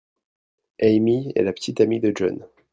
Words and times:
Amy 0.81 1.31
est 1.35 1.43
la 1.43 1.53
petite 1.53 1.79
amie 1.79 1.99
de 1.99 2.11
John. 2.15 2.47